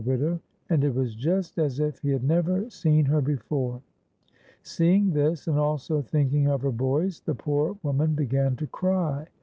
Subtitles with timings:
[0.03, 0.39] widow,
[0.71, 3.79] and it was just as if he had never seen her before.
[4.63, 9.27] Seeing this, and also thinking of her boys, the poor woman began to cry.